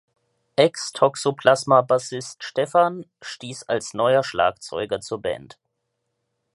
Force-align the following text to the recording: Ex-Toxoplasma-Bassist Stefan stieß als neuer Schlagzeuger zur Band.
Ex-Toxoplasma-Bassist 0.55 2.41
Stefan 2.43 3.05
stieß 3.21 3.69
als 3.69 3.93
neuer 3.93 4.23
Schlagzeuger 4.23 4.99
zur 4.99 5.21
Band. 5.21 5.59